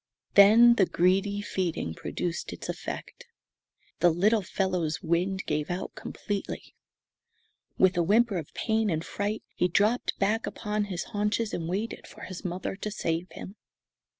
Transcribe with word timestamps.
Then 0.33 0.73
the 0.77 0.87
greedy 0.87 1.41
feeding 1.41 1.93
produced 1.93 2.51
its 2.51 2.67
effect. 2.69 3.27
The 3.99 4.09
little 4.09 4.41
fellow's 4.41 5.03
wind 5.03 5.45
gave 5.45 5.69
out 5.69 5.93
completely. 5.93 6.73
With 7.77 7.95
a 7.97 8.01
whimper 8.01 8.37
of 8.39 8.51
pain 8.55 8.89
and 8.89 9.05
fright 9.05 9.43
he 9.53 9.67
dropped 9.67 10.17
back 10.17 10.47
upon 10.47 10.85
his 10.85 11.03
haunches 11.13 11.53
and 11.53 11.69
waited 11.69 12.07
for 12.07 12.21
his 12.21 12.43
mother 12.43 12.75
to 12.77 12.89
save 12.89 13.27
him. 13.33 13.57